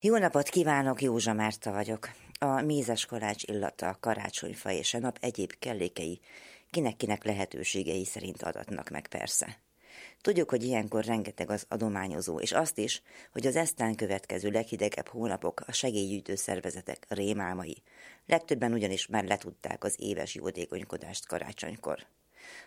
[0.00, 2.10] Jó napot kívánok, Józsa Márta vagyok.
[2.38, 6.20] A mézes kalács illata, karácsonyfa és a nap egyéb kellékei
[6.70, 9.58] kinek-kinek lehetőségei szerint adatnak meg persze.
[10.20, 15.60] Tudjuk, hogy ilyenkor rengeteg az adományozó, és azt is, hogy az eztán következő leghidegebb hónapok
[15.66, 17.82] a segélygyűjtő szervezetek rémálmai.
[18.26, 22.06] Legtöbben ugyanis már letudták az éves jótékonykodást karácsonykor.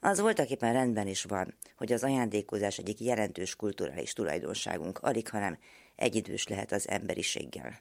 [0.00, 5.58] Az voltak éppen rendben is van, hogy az ajándékozás egyik jelentős kulturális tulajdonságunk alig, hanem
[5.96, 7.80] egyidős lehet az emberiséggel.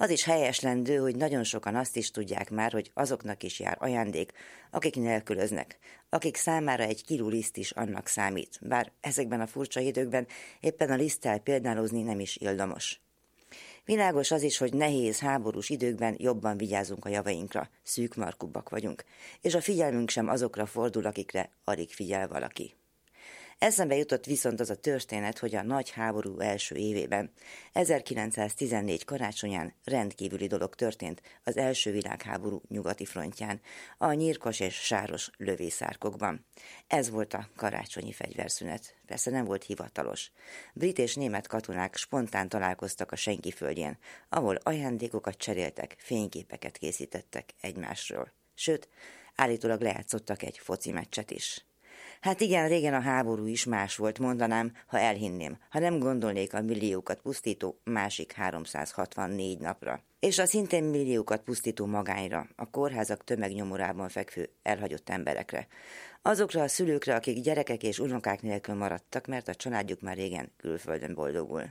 [0.00, 4.32] Az is helyeslendő, hogy nagyon sokan azt is tudják már, hogy azoknak is jár ajándék,
[4.70, 5.78] akik nélkülöznek,
[6.08, 10.26] akik számára egy kiló liszt is annak számít, bár ezekben a furcsa időkben
[10.60, 13.00] éppen a liszttel példálozni nem is illamos.
[13.88, 19.04] Világos az is, hogy nehéz, háborús időkben jobban vigyázunk a javainkra, szűkmarkubbak vagyunk,
[19.40, 22.77] és a figyelmünk sem azokra fordul, akikre alig figyel valaki.
[23.58, 27.32] Eszembe jutott viszont az a történet, hogy a nagy háború első évében,
[27.72, 33.60] 1914 karácsonyán rendkívüli dolog történt az első világháború nyugati frontján,
[33.96, 36.46] a nyírkos és sáros lövészárkokban.
[36.86, 38.94] Ez volt a karácsonyi fegyverszünet.
[39.06, 40.30] Persze nem volt hivatalos.
[40.72, 48.32] Brit és német katonák spontán találkoztak a senki földjén, ahol ajándékokat cseréltek, fényképeket készítettek egymásról.
[48.54, 48.88] Sőt,
[49.34, 51.67] állítólag lejátszottak egy foci meccset is.
[52.20, 56.62] Hát igen, régen a háború is más volt, mondanám, ha elhinném, ha nem gondolnék a
[56.62, 60.02] milliókat pusztító másik 364 napra.
[60.20, 65.66] És a szintén milliókat pusztító magányra, a kórházak tömegnyomorában fekvő elhagyott emberekre.
[66.22, 71.14] Azokra a szülőkre, akik gyerekek és unokák nélkül maradtak, mert a családjuk már régen külföldön
[71.14, 71.62] boldogul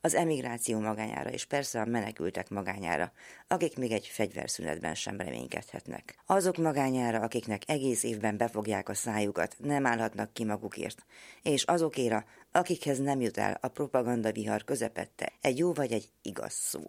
[0.00, 3.12] az emigráció magányára, és persze a menekültek magányára,
[3.48, 6.16] akik még egy fegyverszünetben sem reménykedhetnek.
[6.26, 11.04] Azok magányára, akiknek egész évben befogják a szájukat, nem állhatnak ki magukért,
[11.42, 16.52] és azokéra, akikhez nem jut el a propaganda vihar közepette egy jó vagy egy igaz
[16.52, 16.80] szó.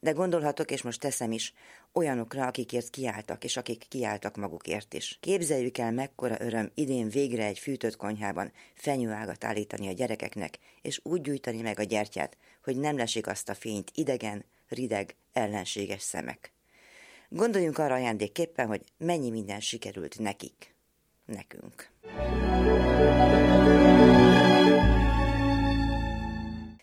[0.00, 1.54] De gondolhatok, és most teszem is,
[1.92, 5.18] olyanokra, akikért kiálltak, és akik kiálltak magukért is.
[5.20, 11.20] Képzeljük el, mekkora öröm idén végre egy fűtött konyhában fenyőágat állítani a gyerekeknek, és úgy
[11.20, 16.52] gyújtani meg a gyertyát, hogy nem lesik azt a fényt idegen, rideg, ellenséges szemek.
[17.28, 20.74] Gondoljunk arra ajándékképpen, hogy mennyi minden sikerült nekik,
[21.26, 21.90] nekünk.
[22.64, 22.81] You.